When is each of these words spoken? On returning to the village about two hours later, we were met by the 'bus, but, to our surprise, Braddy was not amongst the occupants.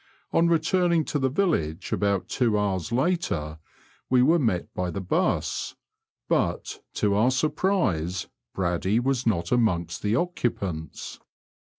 On 0.33 0.47
returning 0.47 1.05
to 1.05 1.19
the 1.19 1.29
village 1.29 1.91
about 1.91 2.27
two 2.27 2.57
hours 2.57 2.91
later, 2.91 3.59
we 4.09 4.23
were 4.23 4.39
met 4.39 4.73
by 4.73 4.89
the 4.89 4.99
'bus, 4.99 5.75
but, 6.27 6.79
to 6.95 7.13
our 7.13 7.29
surprise, 7.29 8.27
Braddy 8.55 8.99
was 8.99 9.27
not 9.27 9.51
amongst 9.51 10.01
the 10.01 10.15
occupants. 10.15 11.19